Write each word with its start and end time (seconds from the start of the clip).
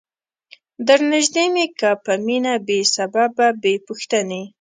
درنیژدې 0.87 1.45
می 1.53 1.65
که 1.79 1.89
په 2.03 2.13
مینه 2.25 2.53
بې 2.65 2.79
سببه 2.95 3.47
بې 3.61 3.73
پوښتنی 3.85 4.43